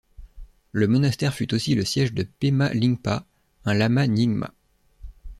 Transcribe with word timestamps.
Le 0.71 0.87
monastère 0.87 1.31
fut 1.31 1.53
aussi 1.53 1.75
le 1.75 1.85
siège 1.85 2.11
de 2.15 2.23
Péma 2.23 2.73
Lingpa, 2.73 3.23
un 3.65 3.75
lama 3.75 4.07
nyingma. 4.07 4.51